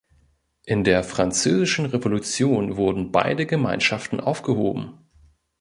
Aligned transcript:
In 0.65 0.83
der 0.83 1.03
Französischen 1.03 1.85
Revolution 1.85 2.75
wurden 2.75 3.11
beide 3.11 3.45
Gemeinschaften 3.45 4.19
aufgehoben. 4.19 4.97